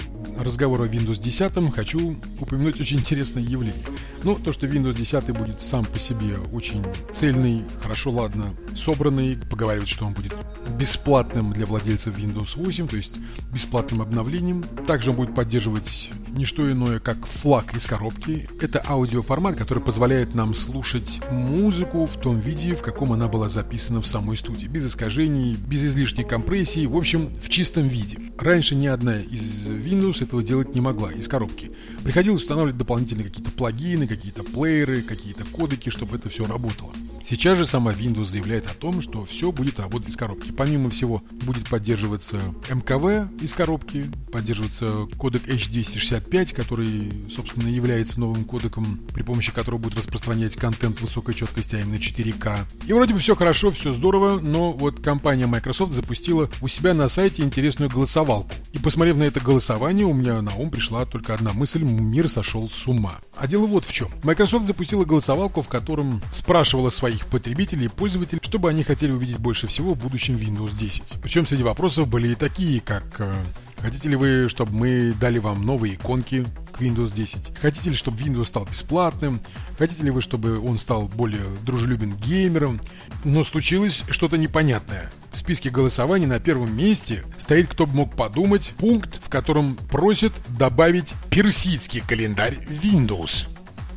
[0.40, 3.84] разговор о Windows 10, хочу упомянуть очень интересное явление.
[4.24, 9.88] Ну, то, что Windows 10 будет сам по себе очень цельный, хорошо, ладно, собранный, поговаривают,
[9.88, 10.34] что он будет
[10.78, 13.16] бесплатным для владельцев Windows 8, то есть
[13.52, 14.62] бесплатным обновлением.
[14.86, 18.48] Также он будет поддерживать не что иное, как флаг из коробки.
[18.60, 24.00] Это аудиоформат, который позволяет нам слушать музыку в том виде, в каком она была записана
[24.00, 24.66] в самой студии.
[24.66, 28.18] Без искажений, без излишней компрессии, в общем, в чистом виде.
[28.38, 31.72] Раньше ни одна из Windows этого делать не могла из коробки.
[32.04, 36.92] Приходилось устанавливать дополнительные какие-то плагины, какие-то плееры, какие-то кодеки, чтобы это все работало.
[37.24, 40.52] Сейчас же сама Windows заявляет о том, что все будет работать из коробки.
[40.52, 48.98] Помимо всего, будет поддерживаться МКВ из коробки, поддерживаться кодек H265, который, собственно, является новым кодеком,
[49.12, 52.64] при помощи которого будет распространять контент высокой четкости, а именно 4К.
[52.86, 57.08] И вроде бы все хорошо, все здорово, но вот компания Microsoft запустила у себя на
[57.08, 58.50] сайте интересную голосовалку.
[58.72, 62.68] И посмотрев на это голосование, у меня на ум пришла только одна мысль– мир сошел
[62.68, 63.18] с ума.
[63.36, 64.08] А дело вот в чем.
[64.22, 69.66] Microsoft запустила голосовалку, в котором спрашивала своих потребителей и пользователей, чтобы они хотели увидеть больше
[69.66, 71.20] всего в будущем Windows 10.
[71.22, 73.32] Причем среди вопросов были и такие, как э,
[73.80, 77.56] Хотите ли вы, чтобы мы дали вам новые иконки к Windows 10?
[77.60, 79.40] Хотите ли, чтобы Windows стал бесплатным?
[79.78, 82.80] Хотите ли вы, чтобы он стал более дружелюбен геймерам?
[83.24, 85.10] Но случилось что-то непонятное.
[85.32, 90.32] В списке голосований на первом месте стоит, кто бы мог подумать, пункт, в котором просят
[90.58, 93.46] добавить персидский календарь Windows.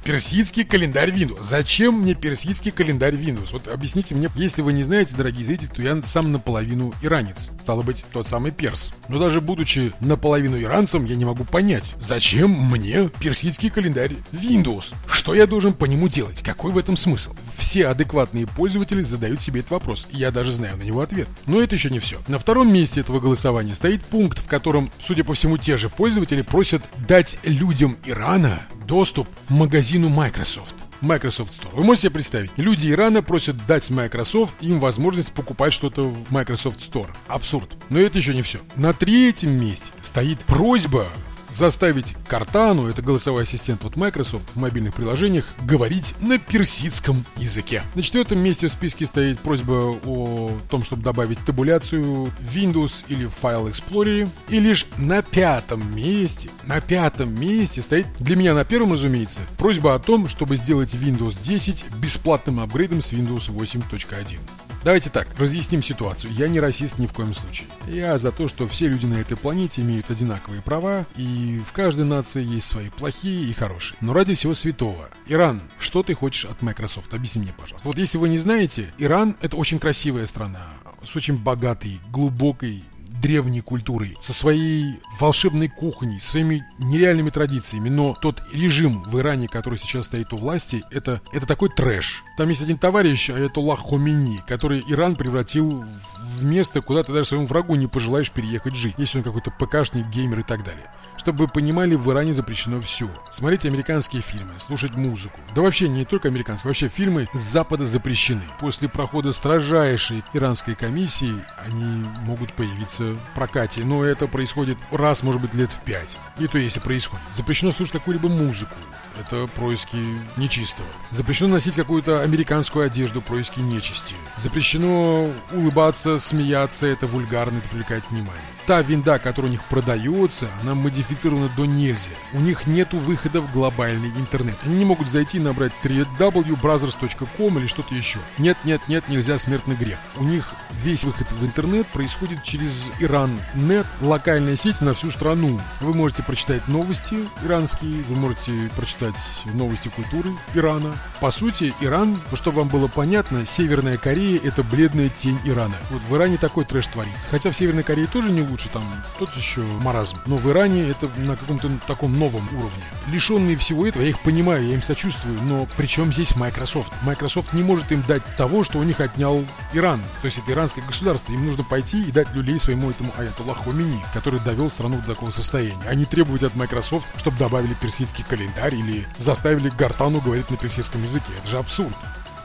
[0.03, 1.43] Персидский календарь Windows.
[1.43, 3.49] Зачем мне персидский календарь Windows?
[3.51, 7.49] Вот объясните мне, если вы не знаете, дорогие зрители, то я сам наполовину иранец.
[7.61, 8.89] Стало быть, тот самый перс.
[9.07, 14.85] Но даже будучи наполовину иранцем, я не могу понять, зачем мне персидский календарь Windows?
[15.05, 16.41] Что я должен по нему делать?
[16.41, 17.35] Какой в этом смысл?
[17.57, 20.07] Все адекватные пользователи задают себе этот вопрос.
[20.11, 21.27] Я даже знаю на него ответ.
[21.45, 22.19] Но это еще не все.
[22.27, 26.41] На втором месте этого голосования стоит пункт, в котором, судя по всему, те же пользователи
[26.41, 30.73] просят дать людям Ирана доступ к магазину Microsoft.
[31.01, 31.73] Microsoft Store.
[31.73, 36.79] Вы можете себе представить, люди Ирана просят дать Microsoft им возможность покупать что-то в Microsoft
[36.79, 37.09] Store.
[37.27, 37.69] Абсурд.
[37.89, 38.59] Но это еще не все.
[38.75, 41.07] На третьем месте стоит просьба
[41.53, 47.83] заставить Картану, это голосовой ассистент от Microsoft в мобильных приложениях, говорить на персидском языке.
[47.95, 53.25] На четвертом месте в списке стоит просьба о том, чтобы добавить табуляцию в Windows или
[53.25, 54.29] в File Explorer.
[54.49, 59.95] И лишь на пятом месте, на пятом месте стоит, для меня на первом, разумеется, просьба
[59.95, 64.37] о том, чтобы сделать Windows 10 бесплатным апгрейдом с Windows 8.1.
[64.83, 66.33] Давайте так, разъясним ситуацию.
[66.33, 67.67] Я не расист ни в коем случае.
[67.87, 72.05] Я за то, что все люди на этой планете имеют одинаковые права, и в каждой
[72.05, 73.95] нации есть свои плохие и хорошие.
[74.01, 75.09] Но ради всего святого.
[75.27, 77.13] Иран, что ты хочешь от Microsoft?
[77.13, 77.87] Объясни мне, пожалуйста.
[77.87, 80.69] Вот если вы не знаете, Иран это очень красивая страна,
[81.03, 82.83] с очень богатой, глубокой
[83.21, 87.89] древней культурой, со своей волшебной кухней, своими нереальными традициями.
[87.89, 92.23] Но тот режим в Иране, который сейчас стоит у власти, это, это такой трэш.
[92.37, 95.85] Там есть один товарищ, Аятоллах Хомини, который Иран превратил
[96.17, 100.07] в место, куда ты даже своему врагу не пожелаешь переехать жить, если он какой-то ПКшник,
[100.07, 100.89] геймер и так далее.
[101.21, 103.07] Чтобы вы понимали, в Иране запрещено все.
[103.31, 105.39] Смотреть американские фильмы, слушать музыку.
[105.53, 108.41] Да вообще не только американские, вообще фильмы с Запада запрещены.
[108.59, 115.43] После прохода строжайшей иранской комиссии они могут появиться в прокате, но это происходит раз, может
[115.43, 116.17] быть, лет в пять.
[116.39, 117.23] И то если происходит.
[117.31, 118.73] Запрещено слушать какую-либо музыку,
[119.19, 120.89] это происки нечистого.
[121.11, 124.15] Запрещено носить какую-то американскую одежду, происки нечисти.
[124.37, 128.41] Запрещено улыбаться, смеяться, это вульгарно, это привлекает внимание.
[128.71, 132.11] Та винда, которая у них продается, она модифицирована до нельзя.
[132.31, 134.55] У них нету выхода в глобальный интернет.
[134.63, 138.19] Они не могут зайти и набрать www.brothers.com или что-то еще.
[138.37, 139.97] Нет, нет, нет, нельзя, смертный грех.
[140.15, 140.53] У них
[140.83, 145.59] весь выход в интернет происходит через Иран.нет, локальная сеть на всю страну.
[145.81, 149.15] Вы можете прочитать новости иранские, вы можете прочитать
[149.53, 150.93] новости культуры Ирана.
[151.19, 155.75] По сути, Иран, чтобы вам было понятно, Северная Корея это бледная тень Ирана.
[155.89, 157.27] Вот в Иране такой трэш творится.
[157.29, 158.83] Хотя в Северной Корее тоже не лучше лучше, там
[159.19, 160.17] тот еще маразм.
[160.25, 162.83] Но в Иране это на каком-то таком новом уровне.
[163.07, 166.91] Лишенные всего этого, я их понимаю, я им сочувствую, но при чем здесь Microsoft?
[167.03, 169.43] Microsoft не может им дать того, что у них отнял
[169.73, 169.99] Иран.
[170.21, 171.33] То есть это иранское государство.
[171.33, 175.31] Им нужно пойти и дать люлей своему этому Аятоллаху Хомини, который довел страну до такого
[175.31, 175.87] состояния.
[175.87, 181.31] Они требуют от Microsoft, чтобы добавили персидский календарь или заставили Гартану говорить на персидском языке.
[181.41, 181.95] Это же абсурд.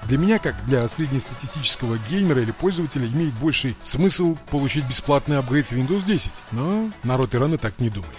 [0.09, 5.73] Для меня, как для среднестатистического геймера или пользователя, имеет больший смысл получить бесплатный апгрейд с
[5.73, 6.31] Windows 10.
[6.53, 8.15] Но народ Ирана так не думает.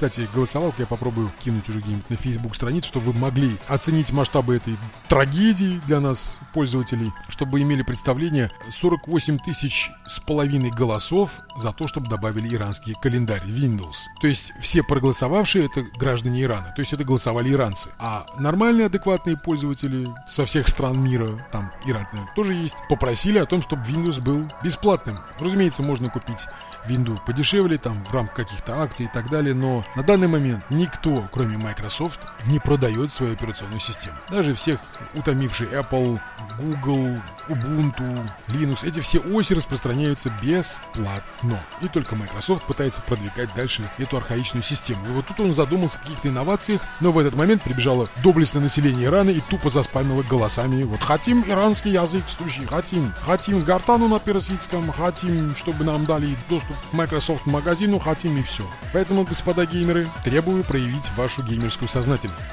[0.00, 4.56] Кстати, голосовалку я попробую кинуть уже где-нибудь на Facebook страницу, чтобы вы могли оценить масштабы
[4.56, 4.78] этой
[5.10, 12.08] трагедии для нас, пользователей, чтобы имели представление 48 тысяч с половиной голосов за то, чтобы
[12.08, 13.96] добавили иранский календарь Windows.
[14.22, 17.90] То есть все проголосовавшие это граждане Ирана, то есть это голосовали иранцы.
[17.98, 23.44] А нормальные, адекватные пользователи со всех стран мира, там иранцы наверное, тоже есть, попросили о
[23.44, 25.18] том, чтобы Windows был бесплатным.
[25.38, 26.46] Разумеется, можно купить
[26.88, 31.28] Windows подешевле, там в рамках каких-то акций и так далее, но на данный момент никто,
[31.32, 34.16] кроме Microsoft, не продает свою операционную систему.
[34.30, 34.80] Даже всех
[35.14, 36.20] утомивший Apple,
[36.58, 41.64] Google, Ubuntu, Linux, эти все оси распространяются бесплатно.
[41.82, 45.06] И только Microsoft пытается продвигать дальше эту архаичную систему.
[45.06, 49.06] И вот тут он задумался о каких-то инновациях, но в этот момент прибежало доблестное население
[49.06, 50.82] Ирана и тупо заспамило голосами.
[50.84, 53.12] Вот хотим иранский язык, слушай, хотим.
[53.24, 58.64] Хотим гартану на персидском, хотим, чтобы нам дали доступ к Microsoft магазину, хотим и все.
[58.92, 62.46] Поэтому, господа геймеры, требую проявить вашу геймерскую сознательность.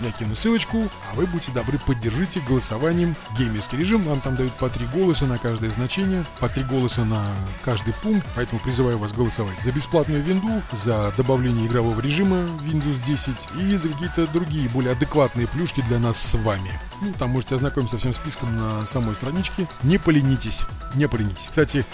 [0.00, 4.02] Я кину ссылочку, а вы будьте добры, поддержите голосованием геймерский режим.
[4.02, 7.24] Вам там дают по три голоса на каждое значение, по три голоса на
[7.64, 13.48] каждый пункт, поэтому призываю вас голосовать за бесплатную винду, за добавление игрового режима Windows 10
[13.60, 16.70] и за какие-то другие более адекватные плюшки для нас с вами.
[17.02, 19.66] Ну, там можете ознакомиться со всем списком на самой страничке.
[19.82, 20.62] Не поленитесь,
[20.94, 21.48] не поленитесь.
[21.48, 21.84] Кстати,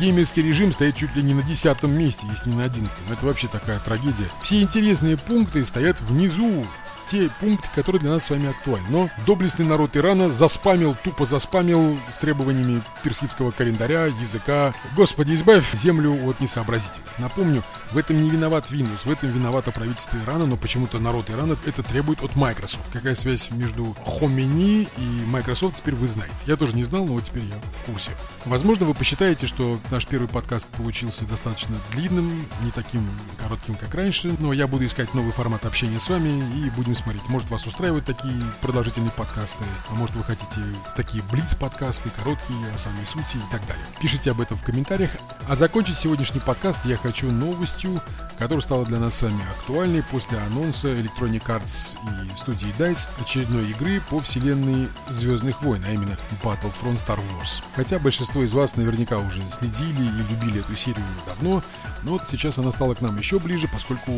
[0.00, 3.04] геймерский режим стоит чуть ли не на десятом месте, если не на одиннадцатом.
[3.10, 4.28] Это вообще такая трагедия.
[4.42, 6.66] Все интересные пункты стоят внизу
[7.08, 8.86] те пункты, которые для нас с вами актуальны.
[8.90, 14.74] Но доблестный народ Ирана заспамил, тупо заспамил с требованиями персидского календаря, языка.
[14.94, 17.02] Господи, избавь землю от несообразителей.
[17.18, 21.56] Напомню, в этом не виноват Windows, в этом виновато правительство Ирана, но почему-то народ Ирана
[21.64, 22.84] это требует от Microsoft.
[22.92, 26.34] Какая связь между Хомини и Microsoft, теперь вы знаете.
[26.46, 28.10] Я тоже не знал, но вот теперь я в курсе.
[28.44, 34.34] Возможно, вы посчитаете, что наш первый подкаст получился достаточно длинным, не таким коротким, как раньше,
[34.38, 37.28] но я буду искать новый формат общения с вами и будем смотреть.
[37.28, 40.60] Может, вас устраивают такие продолжительные подкасты, а может, вы хотите
[40.96, 43.84] такие блиц-подкасты, короткие, о самой сути и так далее.
[44.00, 45.10] Пишите об этом в комментариях.
[45.48, 48.00] А закончить сегодняшний подкаст я хочу новостью,
[48.38, 53.70] которая стала для нас с вами актуальной после анонса Electronic Arts и студии DICE очередной
[53.70, 57.62] игры по вселенной Звездных войн, а именно Battlefront Star Wars.
[57.74, 61.62] Хотя большинство из вас наверняка уже следили и любили эту серию давно,
[62.02, 64.12] но вот сейчас она стала к нам еще ближе, поскольку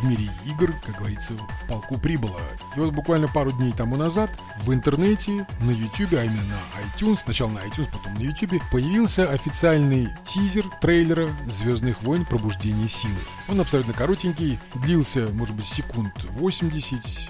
[0.00, 2.40] в мире игр, как говорится, в полку прибыло.
[2.74, 4.30] И вот буквально пару дней тому назад
[4.62, 9.30] в интернете, на YouTube, а именно на iTunes, сначала на iTunes, потом на YouTube, появился
[9.30, 12.24] официальный тизер трейлера «Звездных войн.
[12.24, 13.12] Пробуждение силы».
[13.46, 17.28] Он абсолютно коротенький, длился, может быть, секунд 80,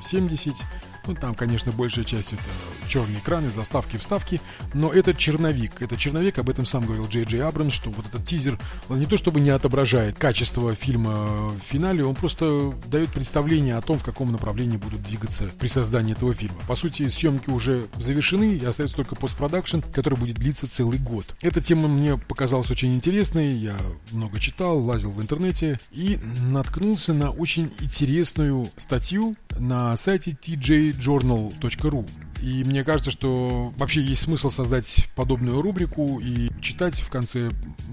[0.00, 0.54] 70,
[1.06, 2.42] ну, там, конечно, большая часть это
[2.88, 4.40] черные экраны, заставки, вставки,
[4.74, 5.80] но это черновик.
[5.80, 8.58] Это черновик, об этом сам говорил Джей Джей Абрамс, что вот этот тизер,
[8.88, 13.82] он не то чтобы не отображает качество фильма в финале, он просто дает представление о
[13.82, 16.58] том, в каком направлении будут двигаться при создании этого фильма.
[16.66, 21.26] По сути, съемки уже завершены, и остается только постпродакшн, который будет длиться целый год.
[21.40, 23.76] Эта тема мне показалась очень интересной, я
[24.12, 30.36] много читал, лазил в интернете и наткнулся на очень интересную статью на сайте
[30.92, 32.04] tjjournal.ru.
[32.42, 37.50] И мне кажется, что вообще есть смысл создать подобную рубрику и читать в конце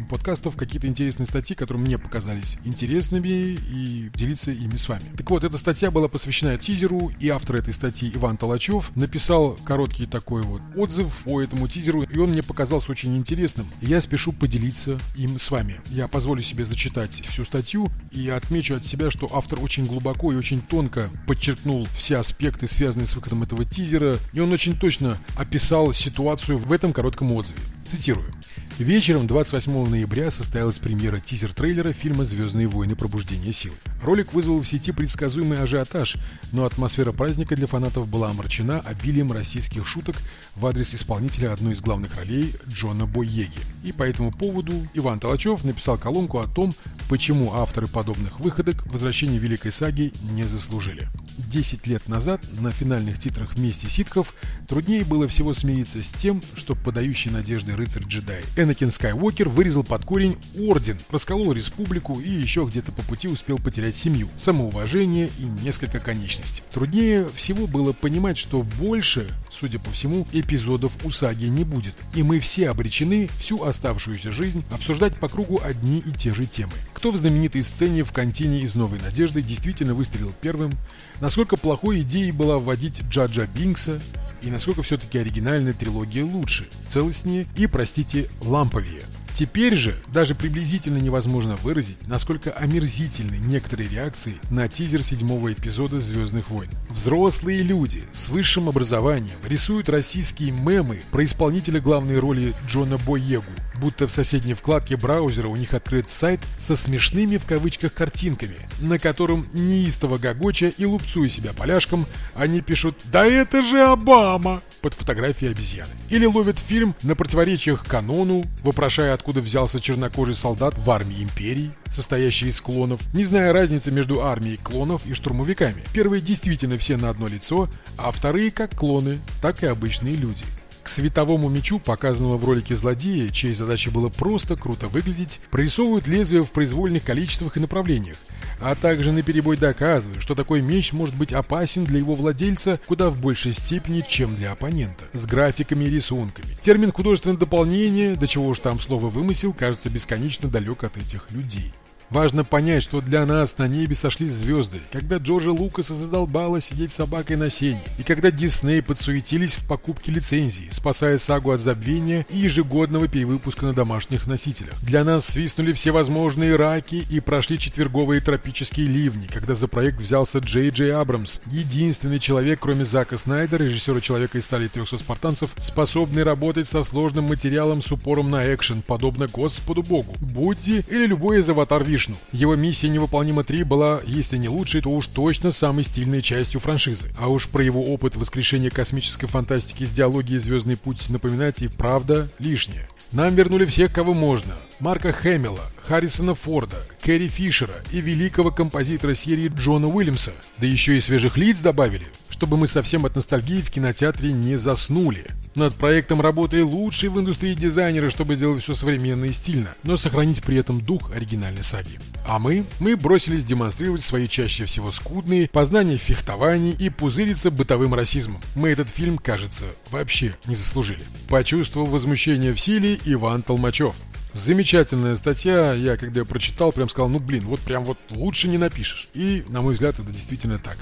[0.09, 5.03] подкастов какие-то интересные статьи, которые мне показались интересными, и делиться ими с вами.
[5.17, 10.05] Так вот, эта статья была посвящена тизеру, и автор этой статьи Иван Толачев написал короткий
[10.05, 13.67] такой вот отзыв по этому тизеру, и он мне показался очень интересным.
[13.81, 15.79] Я спешу поделиться им с вами.
[15.87, 20.35] Я позволю себе зачитать всю статью и отмечу от себя, что автор очень глубоко и
[20.35, 25.91] очень тонко подчеркнул все аспекты, связанные с выходом этого тизера, и он очень точно описал
[25.93, 27.59] ситуацию в этом коротком отзыве.
[27.87, 28.31] Цитирую.
[28.79, 32.95] Вечером 28 ноября состоялась премьера тизер-трейлера фильма «Звездные войны.
[32.95, 33.73] Пробуждение сил».
[34.03, 36.17] Ролик вызвал в сети предсказуемый ажиотаж,
[36.51, 40.17] но атмосфера праздника для фанатов была омрачена обилием российских шуток
[40.55, 43.59] в адрес исполнителя одной из главных ролей Джона Бойеги.
[43.83, 46.71] И по этому поводу Иван Толачев написал колонку о том,
[47.09, 51.07] почему авторы подобных выходок возвращения Великой Саги не заслужили.
[51.49, 54.33] 10 лет назад на финальных титрах вместе ситхов
[54.67, 60.35] труднее было всего смириться с тем, что подающий надежды рыцарь-джедай Энакин Скайуокер вырезал под корень
[60.59, 66.63] орден, расколол республику и еще где-то по пути успел потерять семью, самоуважение и несколько конечностей.
[66.73, 72.23] Труднее всего было понимать, что больше, судя по всему, эпизодов у саги не будет, и
[72.23, 76.73] мы все обречены всю оставшуюся жизнь обсуждать по кругу одни и те же темы.
[76.93, 80.73] Кто в знаменитой сцене в контине из «Новой надежды» действительно выстрелил первым,
[81.21, 84.01] насколько плохой идеей была вводить Джаджа Бинкса,
[84.41, 89.01] и насколько все-таки оригинальная трилогия лучше, целостнее и, простите, ламповее.
[89.37, 96.49] Теперь же даже приблизительно невозможно выразить, насколько омерзительны некоторые реакции на тизер седьмого эпизода «Звездных
[96.49, 96.71] войн».
[96.89, 103.45] Взрослые люди с высшим образованием рисуют российские мемы про исполнителя главной роли Джона Боегу,
[103.77, 108.99] будто в соседней вкладке браузера у них открыт сайт со смешными в кавычках картинками, на
[108.99, 112.05] котором неистово гогоча и лупцуя себя поляшком,
[112.35, 115.89] они пишут «Да это же Обама!» под фотографией обезьяны.
[116.09, 122.47] Или ловят фильм на противоречиях канону, вопрошая, откуда взялся чернокожий солдат в армии империи, состоящей
[122.47, 125.83] из клонов, не зная разницы между армией клонов и штурмовиками.
[125.93, 130.45] Первые действительно все на одно лицо, а вторые как клоны, так и обычные люди.
[130.87, 136.43] К световому мечу, показанному в ролике злодея, чьей задачей было просто круто выглядеть, прорисовывают лезвие
[136.43, 138.15] в произвольных количествах и направлениях,
[138.61, 143.19] а также наперебой доказывают, что такой меч может быть опасен для его владельца куда в
[143.19, 146.47] большей степени, чем для оппонента, с графиками и рисунками.
[146.61, 151.73] Термин «художественное дополнение», до чего уж там слово «вымысел», кажется бесконечно далек от этих людей.
[152.09, 157.35] Важно понять, что для нас на небе сошлись звезды, когда Джорджа Лукаса задолбало сидеть собакой
[157.35, 163.07] на сене, и когда Дисней подсуетились в покупке лицензии, спасая сагу от забвения и ежегодного
[163.09, 164.73] перевыпуска на домашних носителях.
[164.83, 170.39] Для нас свистнули все возможные раки и прошли четверговые тропические ливни, когда за проект взялся
[170.39, 176.23] Джей Джей Абрамс, единственный человек, кроме Зака Снайдера, режиссера «Человека из стали 300 спартанцев», способный
[176.23, 181.49] работать со сложным материалом с упором на экшен, подобно Господу Богу, Будди или любой из
[181.49, 182.15] аватар Вишну.
[182.31, 187.07] Его миссия «Невыполнима 3» была, если не лучшей, то уж точно самой стильной частью франшизы.
[187.19, 192.29] А уж про его опыт воскрешения космической фантастики с диалогией «Звездный путь» напоминать и правда
[192.37, 192.87] лишнее.
[193.13, 194.53] Нам вернули всех, кого можно.
[194.79, 200.33] Марка Хэмилла, Харрисона Форда, Кэрри Фишера и великого композитора серии Джона Уильямса.
[200.59, 205.25] Да еще и свежих лиц добавили, чтобы мы совсем от ностальгии в кинотеатре не заснули.
[205.57, 210.43] Над проектом работали лучшие в индустрии дизайнеры, чтобы сделать все современно и стильно, но сохранить
[210.43, 211.97] при этом дух оригинальной саги.
[212.27, 212.63] А мы?
[212.79, 218.39] Мы бросились демонстрировать свои чаще всего скудные познания в фехтовании и пузыриться бытовым расизмом.
[218.53, 221.01] Мы этот фильм, кажется, вообще не заслужили.
[221.27, 223.95] Почувствовал возмущение в силе Иван Толмачев.
[224.35, 228.59] Замечательная статья, я когда ее прочитал, прям сказал, ну блин, вот прям вот лучше не
[228.59, 229.09] напишешь.
[229.15, 230.77] И, на мой взгляд, это действительно так.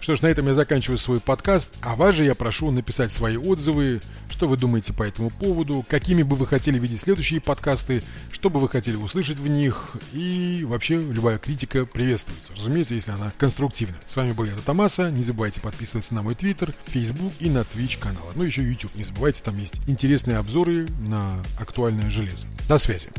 [0.00, 3.36] Что ж, на этом я заканчиваю свой подкаст, а вас же я прошу написать свои
[3.36, 8.48] отзывы, что вы думаете по этому поводу, какими бы вы хотели видеть следующие подкасты, что
[8.48, 13.94] бы вы хотели услышать в них, и вообще любая критика приветствуется, разумеется, если она конструктивна.
[14.08, 17.98] С вами был я, Томаса, не забывайте подписываться на мой твиттер, фейсбук и на Twitch
[17.98, 22.46] канал, ну еще YouTube, не забывайте, там есть интересные обзоры на актуальное железо.
[22.66, 23.10] До связи.